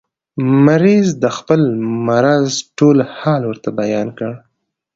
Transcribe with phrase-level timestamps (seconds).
[0.65, 1.61] مریض د خپل
[2.07, 4.31] مرض ټول حال ورته بیان کړ.